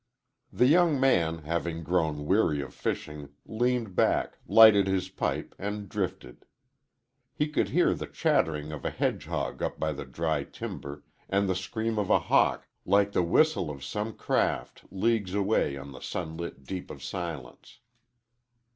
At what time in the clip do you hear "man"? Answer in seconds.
0.99-1.43